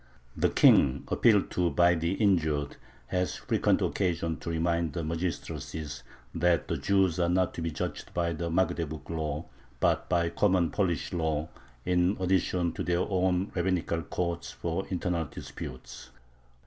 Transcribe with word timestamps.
The 0.35 0.49
king, 0.49 1.03
appealed 1.09 1.51
to 1.51 1.69
by 1.69 1.93
the 1.93 2.13
injured, 2.13 2.75
has 3.05 3.35
frequent 3.35 3.83
occasion 3.83 4.37
to 4.37 4.49
remind 4.49 4.93
the 4.93 5.03
magistracies 5.03 6.01
that 6.33 6.67
the 6.67 6.75
Jews 6.77 7.19
are 7.19 7.29
not 7.29 7.53
to 7.53 7.61
be 7.61 7.69
judged 7.69 8.11
by 8.11 8.33
the 8.33 8.49
Magdeburg 8.49 9.07
Law, 9.11 9.45
but 9.79 10.09
by 10.09 10.29
common 10.31 10.71
Polish 10.71 11.13
law, 11.13 11.49
in 11.85 12.17
addition 12.19 12.71
to 12.73 12.83
their 12.83 13.01
own 13.01 13.51
rabbinical 13.53 14.01
courts 14.01 14.49
for 14.49 14.87
internal 14.87 15.25
disputes. 15.25 16.09